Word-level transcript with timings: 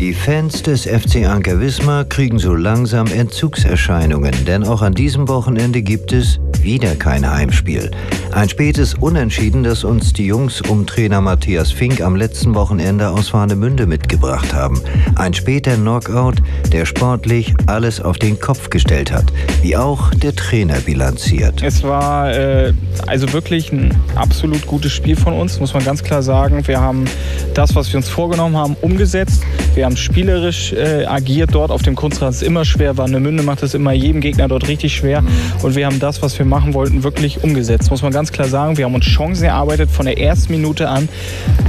Die 0.00 0.14
Fans 0.14 0.62
des 0.62 0.86
FC 0.86 1.26
Anker 1.26 1.60
Wismar 1.60 2.06
kriegen 2.06 2.38
so 2.38 2.54
langsam 2.54 3.06
Entzugserscheinungen, 3.08 4.32
denn 4.46 4.64
auch 4.64 4.80
an 4.80 4.94
diesem 4.94 5.28
Wochenende 5.28 5.82
gibt 5.82 6.14
es 6.14 6.40
wieder 6.62 6.94
kein 6.96 7.30
Heimspiel. 7.30 7.90
Ein 8.32 8.48
spätes 8.48 8.94
Unentschieden, 8.94 9.62
das 9.62 9.84
uns 9.84 10.14
die 10.14 10.26
Jungs 10.26 10.62
um 10.62 10.86
Trainer 10.86 11.20
Matthias 11.20 11.70
Fink 11.70 12.00
am 12.00 12.16
letzten 12.16 12.54
Wochenende 12.54 13.10
aus 13.10 13.34
Warnemünde 13.34 13.86
mitgebracht 13.86 14.54
haben. 14.54 14.80
Ein 15.16 15.34
später 15.34 15.74
Knockout, 15.74 16.36
der 16.72 16.86
sportlich 16.86 17.54
alles 17.66 18.00
auf 18.00 18.18
den 18.18 18.40
Kopf 18.40 18.70
gestellt 18.70 19.12
hat, 19.12 19.26
wie 19.60 19.76
auch 19.76 20.14
der 20.14 20.34
Trainer 20.34 20.80
bilanziert. 20.80 21.62
Es 21.62 21.82
war 21.82 22.32
äh, 22.32 22.72
also 23.06 23.30
wirklich 23.32 23.70
ein 23.70 23.94
absolut 24.14 24.66
gutes 24.66 24.92
Spiel 24.92 25.16
von 25.16 25.34
uns, 25.34 25.60
muss 25.60 25.74
man 25.74 25.84
ganz 25.84 26.02
klar 26.02 26.22
sagen. 26.22 26.66
Wir 26.66 26.80
haben 26.80 27.04
das, 27.52 27.74
was 27.74 27.92
wir 27.92 27.98
uns 27.98 28.08
vorgenommen 28.08 28.56
haben, 28.56 28.76
umgesetzt. 28.80 29.42
Wir 29.80 29.86
haben 29.86 29.96
spielerisch 29.96 30.74
äh, 30.74 31.06
agiert 31.06 31.54
dort 31.54 31.70
auf 31.70 31.80
dem 31.80 31.96
Kunstrasen. 31.96 32.46
Immer 32.46 32.66
schwer 32.66 32.98
war. 32.98 33.06
Eine 33.06 33.18
Münde 33.18 33.42
macht 33.42 33.62
es 33.62 33.72
immer 33.72 33.92
jedem 33.92 34.20
Gegner 34.20 34.46
dort 34.46 34.68
richtig 34.68 34.94
schwer. 34.94 35.24
Und 35.62 35.74
wir 35.74 35.86
haben 35.86 35.98
das, 35.98 36.20
was 36.20 36.38
wir 36.38 36.44
machen 36.44 36.74
wollten, 36.74 37.02
wirklich 37.02 37.42
umgesetzt. 37.42 37.90
Muss 37.90 38.02
man 38.02 38.12
ganz 38.12 38.30
klar 38.30 38.46
sagen. 38.46 38.76
Wir 38.76 38.84
haben 38.84 38.94
uns 38.94 39.06
Chancen 39.06 39.44
erarbeitet 39.44 39.90
von 39.90 40.04
der 40.04 40.18
ersten 40.18 40.52
Minute 40.52 40.86
an. 40.86 41.08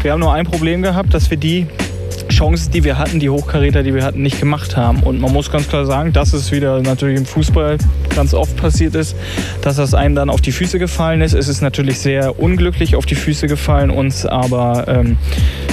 Wir 0.02 0.12
haben 0.12 0.20
nur 0.20 0.34
ein 0.34 0.46
Problem 0.46 0.82
gehabt, 0.82 1.14
dass 1.14 1.30
wir 1.30 1.38
die 1.38 1.68
Chancen, 2.32 2.72
die 2.72 2.84
wir 2.84 2.98
hatten, 2.98 3.20
die 3.20 3.30
Hochkaräter, 3.30 3.84
die 3.84 3.94
wir 3.94 4.04
hatten, 4.04 4.22
nicht 4.22 4.40
gemacht 4.40 4.78
haben. 4.78 5.04
Und 5.04 5.20
man 5.20 5.32
muss 5.32 5.52
ganz 5.52 5.68
klar 5.68 5.86
sagen, 5.86 6.14
dass 6.14 6.34
es 6.34 6.52
wieder 6.52 6.82
natürlich 6.82 7.18
im 7.18 7.26
Fußball 7.26 7.78
ganz 8.16 8.34
oft 8.34 8.56
passiert 8.58 8.96
ist, 8.96 9.16
dass 9.62 9.76
das 9.76 9.94
einem 9.94 10.16
dann 10.16 10.30
auf 10.30 10.42
die 10.42 10.52
Füße 10.52 10.80
gefallen 10.80 11.22
ist. 11.22 11.34
Es 11.34 11.48
ist 11.48 11.62
natürlich 11.62 12.00
sehr 12.00 12.40
unglücklich 12.40 12.96
auf 12.96 13.06
die 13.06 13.16
Füße 13.16 13.48
gefallen 13.48 13.92
uns, 13.92 14.26
aber 14.26 14.88
ähm, 14.88 15.18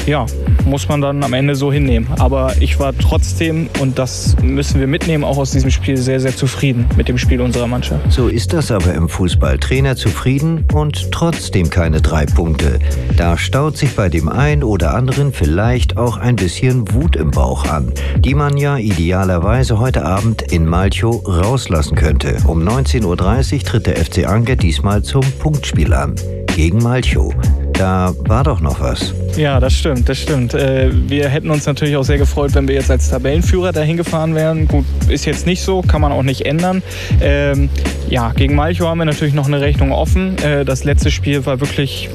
ja, 0.07 0.27
muss 0.65 0.89
man 0.89 1.01
dann 1.01 1.23
am 1.23 1.33
Ende 1.33 1.55
so 1.55 1.73
hinnehmen. 1.73 2.09
Aber 2.19 2.53
ich 2.61 2.79
war 2.79 2.93
trotzdem, 2.97 3.69
und 3.81 3.99
das 3.99 4.37
müssen 4.43 4.81
wir 4.81 4.87
mitnehmen, 4.87 5.25
auch 5.25 5.39
aus 5.39 5.53
diesem 5.53 5.71
Spiel 5.71 5.97
sehr, 5.97 6.21
sehr 6.21 6.35
zufrieden 6.37 6.87
mit 6.97 7.09
dem 7.09 7.19
Spiel 7.19 7.41
unserer 7.41 7.67
Mannschaft. 7.67 8.13
So 8.13 8.29
ist 8.29 8.53
das 8.53 8.71
aber 8.71 8.95
im 8.95 9.09
Fußball. 9.09 9.59
Trainer 9.59 9.97
zufrieden 9.97 10.65
und 10.73 11.13
trotzdem 11.13 11.71
keine 11.71 12.01
drei 12.01 12.27
Punkte. 12.27 12.79
Da 13.17 13.39
staut 13.39 13.77
sich 13.77 13.95
bei 13.95 14.09
dem 14.09 14.29
einen 14.29 14.65
oder 14.65 14.95
anderen 14.95 15.33
vielleicht 15.33 15.97
auch 15.97 16.17
ein 16.17 16.37
bisschen 16.37 16.48
Wut 16.49 17.17
im 17.17 17.31
Bauch 17.31 17.67
an, 17.67 17.93
die 18.19 18.35
man 18.35 18.57
ja 18.57 18.79
idealerweise 18.79 19.79
heute 19.79 20.05
Abend 20.05 20.43
in 20.51 20.67
Malchow 20.67 21.23
rauslassen 21.27 21.95
könnte. 21.95 22.39
Um 22.47 22.67
19.30 22.67 23.05
Uhr 23.05 23.61
tritt 23.61 23.87
der 23.87 23.97
FC 23.97 24.27
Anker 24.27 24.57
diesmal 24.57 25.03
zum 25.03 25.23
Punktspiel 25.39 25.93
an. 25.93 26.15
Gegen 26.57 26.79
Malchow. 26.79 27.35
Da 27.75 28.15
war 28.21 28.45
doch 28.45 28.61
noch 28.61 28.81
was. 28.81 29.13
Ja, 29.37 29.61
das 29.61 29.75
stimmt, 29.75 30.09
das 30.09 30.19
stimmt. 30.19 30.55
Äh, 30.55 30.91
wir 30.93 31.29
hätten 31.29 31.51
uns 31.51 31.67
natürlich 31.67 31.97
auch 31.97 32.03
sehr 32.03 32.19
gefreut, 32.19 32.55
wenn 32.55 32.67
wir 32.67 32.75
jetzt 32.75 32.91
als 32.91 33.11
Tabellenführer 33.11 33.73
dahin 33.73 33.97
gefahren 33.97 34.35
wären. 34.35 34.67
Gut, 34.67 34.85
ist 35.09 35.27
jetzt 35.27 35.47
nicht 35.47 35.63
so, 35.63 35.83
kann 35.83 36.01
man 36.01 36.13
auch 36.13 36.23
nicht 36.23 36.45
ändern. 36.47 36.83
Ähm, 37.21 37.69
ja, 38.09 38.33
gegen 38.33 38.55
Malchow 38.55 38.89
haben 38.89 38.99
wir 38.99 39.05
natürlich 39.05 39.35
noch 39.35 39.47
eine 39.47 39.61
Rechnung 39.61 39.93
offen. 39.93 40.37
Äh, 40.39 40.65
das 40.65 40.85
letzte 40.85 41.11
Spiel 41.11 41.47
war 41.47 41.61
wirklich 41.61 42.09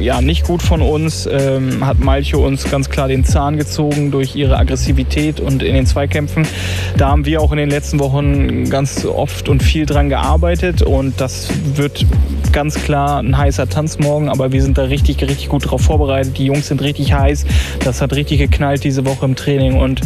ja, 0.00 0.20
nicht 0.20 0.44
gut 0.46 0.62
von 0.62 0.82
uns. 0.82 1.28
Ähm, 1.30 1.86
hat 1.86 2.00
Malcho 2.00 2.44
uns 2.44 2.64
ganz 2.70 2.88
klar 2.88 3.08
den 3.08 3.24
Zahn 3.24 3.56
gezogen 3.56 4.10
durch 4.10 4.34
ihre 4.34 4.56
Aggressivität 4.56 5.40
und 5.40 5.62
in 5.62 5.74
den 5.74 5.86
Zweikämpfen. 5.86 6.46
Da 6.96 7.08
haben 7.08 7.26
wir 7.26 7.40
auch 7.40 7.52
in 7.52 7.58
den 7.58 7.70
letzten 7.70 7.98
Wochen 8.00 8.68
ganz 8.70 9.04
oft 9.04 9.48
und 9.48 9.62
viel 9.62 9.86
dran 9.86 10.08
gearbeitet 10.08 10.82
und 10.82 11.20
das 11.20 11.50
wird 11.74 12.06
ganz 12.52 12.74
klar 12.82 13.20
ein 13.20 13.36
heißer 13.36 13.68
Tanz 13.68 13.98
morgen, 13.98 14.28
aber 14.28 14.52
wir 14.52 14.62
sind 14.62 14.76
da 14.78 14.84
richtig, 14.84 15.22
richtig 15.22 15.48
gut 15.48 15.66
darauf 15.66 15.82
vorbereitet. 15.82 16.34
Die 16.40 16.46
Jungs 16.46 16.68
sind 16.68 16.80
richtig 16.80 17.12
heiß. 17.12 17.44
Das 17.84 18.00
hat 18.00 18.14
richtig 18.14 18.38
geknallt 18.38 18.82
diese 18.82 19.04
Woche 19.04 19.26
im 19.26 19.36
Training 19.36 19.78
und 19.78 20.00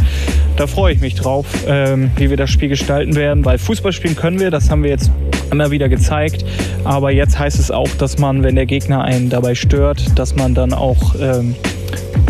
da 0.56 0.66
freue 0.66 0.92
ich 0.92 1.00
mich 1.00 1.14
drauf, 1.14 1.46
ähm, 1.68 2.10
wie 2.16 2.28
wir 2.28 2.36
das 2.36 2.50
Spiel 2.50 2.68
gestalten 2.68 3.14
werden, 3.14 3.44
weil 3.44 3.58
Fußball 3.58 3.92
spielen 3.92 4.16
können 4.16 4.40
wir, 4.40 4.50
das 4.50 4.68
haben 4.68 4.83
wir 4.83 4.90
jetzt 4.90 5.11
immer 5.52 5.70
wieder 5.70 5.89
gezeigt. 5.89 6.45
Aber 6.83 7.12
jetzt 7.12 7.39
heißt 7.39 7.61
es 7.61 7.70
auch, 7.70 7.89
dass 7.98 8.18
man, 8.18 8.42
wenn 8.42 8.56
der 8.56 8.67
Gegner 8.67 9.05
einen 9.05 9.30
dabei 9.30 9.55
stört, 9.55 10.18
dass 10.18 10.34
man 10.34 10.55
dann 10.55 10.72
auch 10.72 11.14
ähm, 11.20 11.55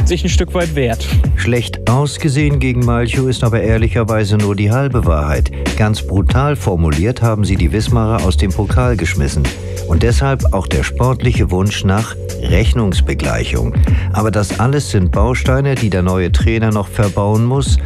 sich 0.08 0.24
ein 0.24 0.28
Stück 0.28 0.54
weit 0.54 0.74
wehrt. 0.74 1.06
Schlecht 1.36 1.88
ausgesehen 1.90 2.58
gegen 2.58 2.84
Malchow 2.84 3.28
ist 3.28 3.44
aber 3.44 3.60
ehrlicherweise 3.60 4.36
nur 4.36 4.56
die 4.56 4.70
halbe 4.70 5.06
Wahrheit. 5.06 5.50
Ganz 5.76 6.02
brutal 6.02 6.56
formuliert 6.56 7.22
haben 7.22 7.44
sie 7.44 7.56
die 7.56 7.72
Wismarer 7.72 8.24
aus 8.24 8.36
dem 8.36 8.52
Pokal 8.52 8.96
geschmissen. 8.96 9.42
Und 9.88 10.02
deshalb 10.02 10.52
auch 10.52 10.66
der 10.66 10.82
sportliche 10.82 11.50
Wunsch 11.50 11.84
nach 11.84 12.16
Rechnungsbegleichung. 12.40 13.74
Aber 14.12 14.30
das 14.30 14.58
alles 14.58 14.90
sind 14.90 15.12
Bausteine, 15.12 15.74
die 15.74 15.90
der 15.90 16.02
neue 16.02 16.32
Trainer 16.32 16.70
noch 16.70 16.88
verbauen 16.88 17.44
muss. 17.44 17.78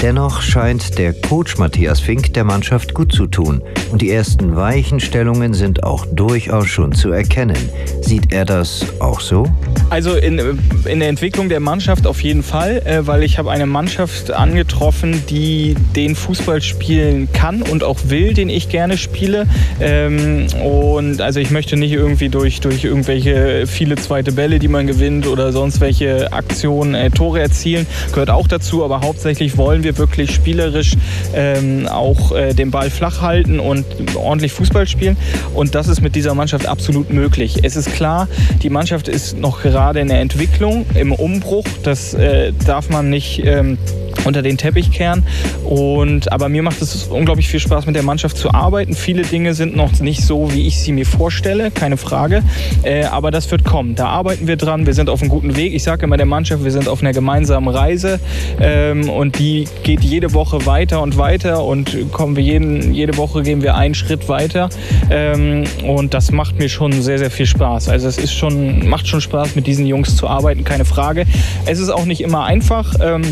Dennoch 0.00 0.42
scheint 0.42 0.98
der 0.98 1.12
Coach 1.12 1.58
Matthias 1.58 2.00
Fink 2.00 2.32
der 2.34 2.44
Mannschaft 2.44 2.94
gut 2.94 3.12
zu 3.12 3.26
tun. 3.26 3.62
Und 3.90 4.02
die 4.02 4.10
ersten 4.10 4.56
Weichenstellungen 4.56 5.54
sind 5.54 5.84
auch 5.84 6.06
durchaus 6.06 6.68
schon 6.68 6.92
zu 6.92 7.12
erkennen. 7.12 7.68
Sieht 8.00 8.32
er 8.32 8.44
das 8.44 8.86
auch 9.00 9.20
so? 9.20 9.44
Also 9.92 10.14
in, 10.14 10.40
in 10.86 11.00
der 11.00 11.10
Entwicklung 11.10 11.50
der 11.50 11.60
Mannschaft 11.60 12.06
auf 12.06 12.22
jeden 12.22 12.42
Fall, 12.42 12.80
äh, 12.86 13.06
weil 13.06 13.22
ich 13.22 13.36
habe 13.36 13.50
eine 13.50 13.66
Mannschaft 13.66 14.30
angetroffen, 14.30 15.22
die 15.28 15.76
den 15.94 16.14
Fußball 16.14 16.62
spielen 16.62 17.28
kann 17.34 17.60
und 17.60 17.84
auch 17.84 17.98
will, 18.06 18.32
den 18.32 18.48
ich 18.48 18.70
gerne 18.70 18.96
spiele. 18.96 19.46
Ähm, 19.82 20.46
und 20.64 21.20
also 21.20 21.40
ich 21.40 21.50
möchte 21.50 21.76
nicht 21.76 21.92
irgendwie 21.92 22.30
durch, 22.30 22.60
durch 22.60 22.84
irgendwelche 22.84 23.66
viele 23.66 23.96
zweite 23.96 24.32
Bälle, 24.32 24.58
die 24.60 24.68
man 24.68 24.86
gewinnt 24.86 25.26
oder 25.26 25.52
sonst 25.52 25.82
welche 25.82 26.32
Aktionen 26.32 26.94
äh, 26.94 27.10
Tore 27.10 27.40
erzielen, 27.40 27.86
gehört 28.12 28.30
auch 28.30 28.48
dazu. 28.48 28.84
Aber 28.84 29.02
hauptsächlich 29.02 29.58
wollen 29.58 29.84
wir 29.84 29.98
wirklich 29.98 30.34
spielerisch 30.34 30.94
ähm, 31.34 31.86
auch 31.86 32.32
äh, 32.32 32.54
den 32.54 32.70
Ball 32.70 32.88
flach 32.88 33.20
halten 33.20 33.60
und 33.60 33.84
ordentlich 34.14 34.52
Fußball 34.52 34.88
spielen. 34.88 35.18
Und 35.52 35.74
das 35.74 35.88
ist 35.88 36.00
mit 36.00 36.16
dieser 36.16 36.34
Mannschaft 36.34 36.66
absolut 36.66 37.12
möglich. 37.12 37.58
Es 37.62 37.76
ist 37.76 37.92
klar, 37.92 38.26
die 38.62 38.70
Mannschaft 38.70 39.06
ist 39.06 39.36
noch 39.36 39.60
gerade 39.60 39.81
gerade 39.82 39.98
in 39.98 40.06
der 40.06 40.20
Entwicklung, 40.20 40.86
im 40.94 41.10
Umbruch. 41.10 41.66
Das 41.82 42.14
äh, 42.14 42.52
darf 42.66 42.88
man 42.88 43.10
nicht 43.10 43.44
ähm, 43.44 43.78
unter 44.24 44.42
den 44.42 44.58
Teppich 44.58 44.90
kehren. 44.90 45.24
Und, 45.64 46.32
aber 46.32 46.48
mir 46.48 46.62
macht 46.62 46.80
es 46.82 47.04
unglaublich 47.04 47.48
viel 47.48 47.60
Spaß, 47.60 47.86
mit 47.86 47.96
der 47.96 48.02
Mannschaft 48.02 48.36
zu 48.36 48.52
arbeiten. 48.52 48.94
Viele 48.94 49.22
Dinge 49.22 49.54
sind 49.54 49.76
noch 49.76 50.00
nicht 50.00 50.22
so, 50.22 50.52
wie 50.52 50.66
ich 50.66 50.80
sie 50.80 50.92
mir 50.92 51.06
vorstelle, 51.06 51.70
keine 51.70 51.96
Frage. 51.96 52.42
Äh, 52.82 53.04
aber 53.04 53.30
das 53.30 53.50
wird 53.50 53.64
kommen. 53.64 53.94
Da 53.94 54.06
arbeiten 54.06 54.46
wir 54.46 54.56
dran. 54.56 54.86
Wir 54.86 54.94
sind 54.94 55.08
auf 55.08 55.20
einem 55.20 55.30
guten 55.30 55.56
Weg. 55.56 55.74
Ich 55.74 55.82
sage 55.82 56.04
immer 56.04 56.16
der 56.16 56.26
Mannschaft, 56.26 56.64
wir 56.64 56.70
sind 56.70 56.88
auf 56.88 57.00
einer 57.00 57.12
gemeinsamen 57.12 57.68
Reise. 57.68 58.20
Ähm, 58.60 59.08
und 59.08 59.38
die 59.38 59.68
geht 59.82 60.02
jede 60.02 60.32
Woche 60.34 60.66
weiter 60.66 61.02
und 61.02 61.18
weiter. 61.18 61.64
Und 61.64 62.12
kommen 62.12 62.36
wir 62.36 62.42
jeden, 62.42 62.92
jede 62.92 63.16
Woche 63.16 63.42
gehen 63.42 63.62
wir 63.62 63.74
einen 63.74 63.94
Schritt 63.94 64.28
weiter. 64.28 64.68
Ähm, 65.10 65.64
und 65.86 66.14
das 66.14 66.32
macht 66.32 66.58
mir 66.58 66.68
schon 66.68 67.02
sehr, 67.02 67.18
sehr 67.18 67.30
viel 67.30 67.46
Spaß. 67.46 67.88
Also 67.88 68.08
es 68.08 68.18
ist 68.18 68.32
schon, 68.32 68.88
macht 68.88 69.06
schon 69.06 69.20
Spaß, 69.20 69.54
mit 69.54 69.66
diesen 69.66 69.86
Jungs 69.86 70.16
zu 70.16 70.28
arbeiten, 70.28 70.64
keine 70.64 70.84
Frage. 70.84 71.24
Es 71.66 71.78
ist 71.78 71.88
auch 71.88 72.04
nicht 72.04 72.20
immer 72.20 72.44
einfach. 72.44 72.94
Ähm, 73.00 73.22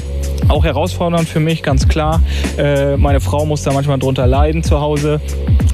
auch 0.49 0.65
herausfordernd 0.81 1.29
für 1.29 1.41
mich, 1.41 1.63
ganz 1.63 1.89
klar. 1.89 2.23
Äh, 2.57 2.97
meine 2.97 3.21
Frau 3.21 3.45
muss 3.45 3.63
da 3.63 3.73
manchmal 3.73 3.99
drunter 3.99 4.27
leiden 4.27 4.63
zu 4.63 4.81
Hause. 4.81 5.21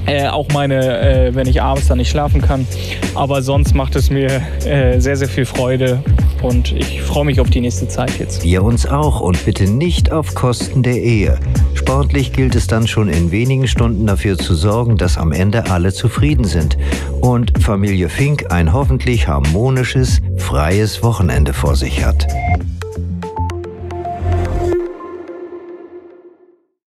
Äh, 0.05 0.27
auch 0.27 0.49
meine, 0.53 1.27
äh, 1.27 1.35
wenn 1.35 1.47
ich 1.47 1.61
abends 1.61 1.87
dann 1.87 1.97
nicht 1.97 2.09
schlafen 2.09 2.41
kann. 2.41 2.67
Aber 3.15 3.41
sonst 3.41 3.73
macht 3.73 3.95
es 3.95 4.09
mir 4.09 4.41
äh, 4.65 4.99
sehr, 4.99 5.15
sehr 5.15 5.29
viel 5.29 5.45
Freude 5.45 6.03
und 6.41 6.73
ich 6.73 7.01
freue 7.01 7.23
mich 7.23 7.39
auf 7.39 7.49
die 7.49 7.61
nächste 7.61 7.87
Zeit 7.87 8.19
jetzt. 8.19 8.43
Wir 8.43 8.63
uns 8.63 8.85
auch 8.85 9.21
und 9.21 9.45
bitte 9.45 9.63
nicht 9.63 10.11
auf 10.11 10.35
Kosten 10.35 10.83
der 10.83 11.01
Ehe. 11.01 11.39
Sportlich 11.73 12.33
gilt 12.33 12.55
es 12.55 12.67
dann 12.67 12.85
schon 12.85 13.07
in 13.07 13.31
wenigen 13.31 13.67
Stunden 13.67 14.05
dafür 14.07 14.37
zu 14.37 14.55
sorgen, 14.55 14.97
dass 14.97 15.17
am 15.17 15.31
Ende 15.31 15.71
alle 15.71 15.93
zufrieden 15.93 16.43
sind 16.43 16.77
und 17.21 17.63
Familie 17.63 18.09
Fink 18.09 18.51
ein 18.51 18.73
hoffentlich 18.73 19.29
harmonisches, 19.29 20.21
freies 20.35 21.01
Wochenende 21.01 21.53
vor 21.53 21.77
sich 21.77 22.03
hat. 22.03 22.27